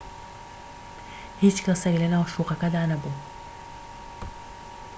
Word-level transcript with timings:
هیچ 1.43 1.57
کەسێك 1.65 1.95
لەناو 2.01 2.31
شوقەکەدا 2.33 2.83
نەبوو 2.91 3.15